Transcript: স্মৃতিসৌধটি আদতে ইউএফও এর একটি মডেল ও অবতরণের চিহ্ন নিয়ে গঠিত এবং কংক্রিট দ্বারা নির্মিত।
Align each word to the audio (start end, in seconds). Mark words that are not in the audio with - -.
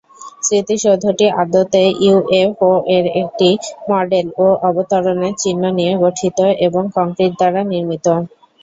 স্মৃতিসৌধটি 0.45 1.25
আদতে 1.41 1.81
ইউএফও 2.05 2.65
এর 2.95 3.05
একটি 3.21 3.49
মডেল 3.89 4.27
ও 4.39 4.67
অবতরণের 4.67 5.33
চিহ্ন 5.41 5.63
নিয়ে 5.77 5.93
গঠিত 6.03 6.37
এবং 6.67 6.83
কংক্রিট 6.97 7.31
দ্বারা 7.39 7.61
নির্মিত। 7.71 8.05